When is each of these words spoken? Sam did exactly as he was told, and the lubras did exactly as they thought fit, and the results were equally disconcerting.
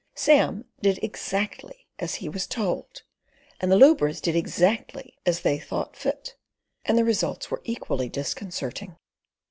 Sam 0.15 0.65
did 0.81 0.97
exactly 1.03 1.85
as 1.99 2.15
he 2.15 2.27
was 2.27 2.47
told, 2.47 3.03
and 3.59 3.71
the 3.71 3.75
lubras 3.75 4.19
did 4.19 4.35
exactly 4.35 5.15
as 5.27 5.41
they 5.41 5.59
thought 5.59 5.95
fit, 5.95 6.35
and 6.85 6.97
the 6.97 7.05
results 7.05 7.51
were 7.51 7.61
equally 7.65 8.09
disconcerting. 8.09 8.97